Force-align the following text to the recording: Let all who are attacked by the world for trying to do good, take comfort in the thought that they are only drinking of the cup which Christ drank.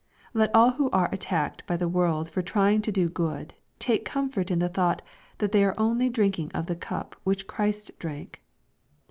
Let 0.33 0.49
all 0.55 0.71
who 0.71 0.89
are 0.89 1.09
attacked 1.11 1.67
by 1.67 1.77
the 1.77 1.87
world 1.87 2.27
for 2.27 2.41
trying 2.41 2.81
to 2.81 2.91
do 2.91 3.07
good, 3.07 3.53
take 3.77 4.03
comfort 4.03 4.49
in 4.49 4.57
the 4.57 4.67
thought 4.67 5.03
that 5.37 5.51
they 5.51 5.63
are 5.63 5.75
only 5.77 6.09
drinking 6.09 6.49
of 6.55 6.65
the 6.65 6.75
cup 6.75 7.15
which 7.23 7.45
Christ 7.45 7.91
drank. 7.99 8.41